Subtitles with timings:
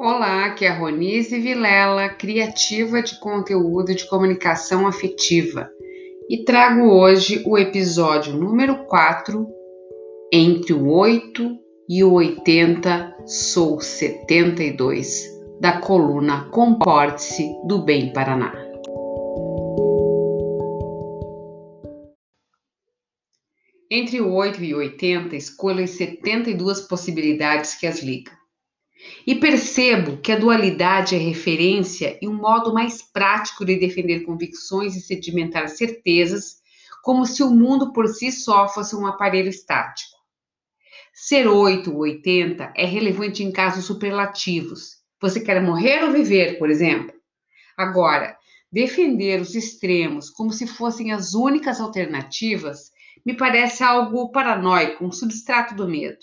[0.00, 5.68] Olá, aqui é a Ronise Vilela, criativa de conteúdo de comunicação afetiva,
[6.30, 9.44] e trago hoje o episódio número 4,
[10.32, 11.50] Entre o 8
[11.88, 15.24] e o 80, sou 72,
[15.60, 18.54] da coluna Comporte-se do Bem Paraná.
[23.90, 28.38] Entre o 8 e o 80, escolha as 72 possibilidades que as ligam.
[29.26, 34.96] E percebo que a dualidade é referência e um modo mais prático de defender convicções
[34.96, 36.58] e sedimentar certezas,
[37.02, 40.16] como se o mundo por si só fosse um aparelho estático.
[41.12, 44.98] Ser 8 ou 80 é relevante em casos superlativos.
[45.20, 47.12] Você quer morrer ou viver, por exemplo?
[47.76, 48.36] Agora,
[48.70, 52.92] defender os extremos como se fossem as únicas alternativas
[53.24, 56.18] me parece algo paranoico, um substrato do medo.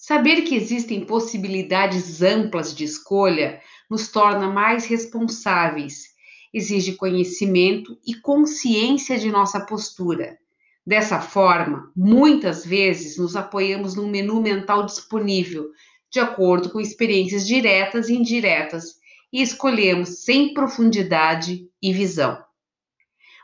[0.00, 6.14] Saber que existem possibilidades amplas de escolha nos torna mais responsáveis,
[6.54, 10.38] exige conhecimento e consciência de nossa postura.
[10.86, 15.68] Dessa forma, muitas vezes nos apoiamos num menu mental disponível,
[16.10, 18.94] de acordo com experiências diretas e indiretas,
[19.30, 22.42] e escolhemos sem profundidade e visão.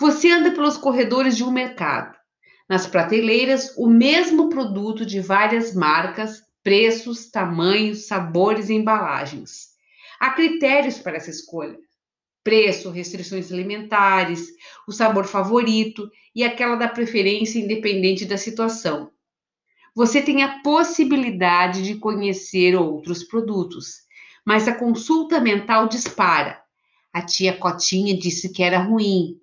[0.00, 2.17] Você anda pelos corredores de um mercado
[2.68, 9.68] nas prateleiras o mesmo produto de várias marcas, preços, tamanhos, sabores e embalagens.
[10.20, 11.78] Há critérios para essa escolha:
[12.44, 14.48] preço, restrições alimentares,
[14.86, 19.10] o sabor favorito e aquela da preferência independente da situação.
[19.94, 24.02] Você tem a possibilidade de conhecer outros produtos,
[24.44, 26.62] mas a consulta mental dispara.
[27.12, 29.40] A tia Cotinha disse que era ruim.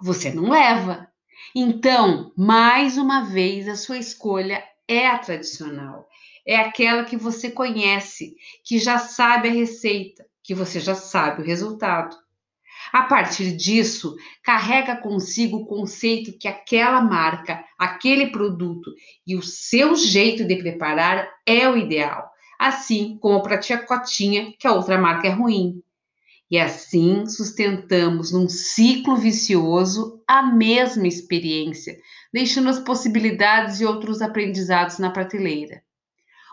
[0.00, 1.09] Você não leva.
[1.54, 6.08] Então, mais uma vez, a sua escolha é a tradicional.
[6.46, 8.34] É aquela que você conhece,
[8.64, 12.16] que já sabe a receita, que você já sabe o resultado.
[12.92, 18.92] A partir disso, carrega consigo o conceito que aquela marca, aquele produto
[19.26, 22.28] e o seu jeito de preparar é o ideal,
[22.58, 25.82] assim como para a tia Cotinha, que a outra marca é ruim.
[26.50, 31.96] E assim sustentamos num ciclo vicioso a mesma experiência,
[32.32, 35.80] deixando as possibilidades e outros aprendizados na prateleira.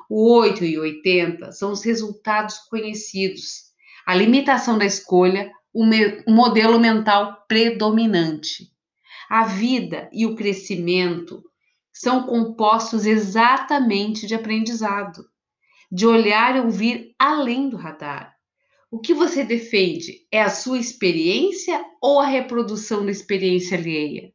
[0.08, 3.72] O 8 e 80 são os resultados conhecidos,
[4.06, 5.84] a limitação da escolha, o,
[6.32, 8.72] modelo mental predominante.
[9.28, 11.44] A vida e o crescimento
[11.92, 15.26] são compostos exatamente de aprendizado,
[15.92, 18.37] de olhar e ouvir além do radar
[18.90, 24.34] o que você defende é a sua experiência ou a reprodução da experiência alheia?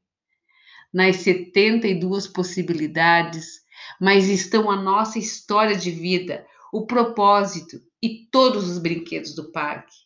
[0.92, 3.62] Nas 72 possibilidades,
[3.98, 9.96] mas estão a nossa história de vida, o propósito e todos os brinquedos do parque.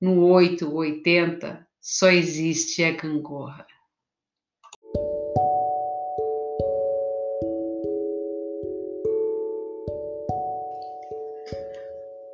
[0.00, 3.66] No 8 ou 80, só existe a gangorra.